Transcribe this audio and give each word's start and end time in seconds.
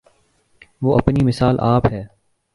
وہ 0.81 0.97
اپنی 0.97 1.23
مثال 1.25 1.59
آپ 1.59 1.85
ہے۔ 1.91 2.05